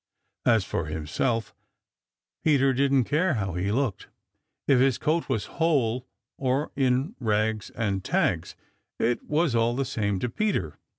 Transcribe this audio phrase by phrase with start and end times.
[0.47, 1.53] As for himself,
[2.43, 4.07] Peter didn't care how he looked.
[4.67, 6.07] If his coat was whole,
[6.39, 8.55] or in rags and tags,
[8.97, 10.79] it was all the same to Peter.